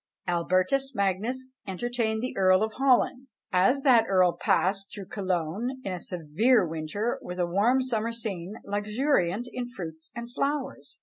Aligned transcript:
Albertus 0.27 0.95
Magnus 0.95 1.47
entertained 1.67 2.23
the 2.23 2.35
Earl 2.35 2.63
of 2.63 2.73
Holland, 2.73 3.27
as 3.51 3.83
that 3.83 4.05
earl 4.07 4.33
passed 4.33 4.91
through 4.91 5.05
Cologne, 5.09 5.79
in 5.83 5.91
a 5.91 5.99
severe 5.99 6.65
winter, 6.65 7.19
with 7.21 7.37
a 7.37 7.45
warm 7.45 7.83
summer 7.83 8.11
scene, 8.11 8.55
luxuriant 8.65 9.47
in 9.53 9.69
fruits 9.69 10.09
and 10.15 10.33
flowers. 10.33 10.97